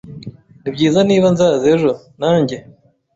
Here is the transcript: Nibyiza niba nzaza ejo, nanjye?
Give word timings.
Nibyiza 0.61 0.99
niba 1.09 1.27
nzaza 1.33 1.65
ejo, 1.73 1.91
nanjye? 2.21 2.55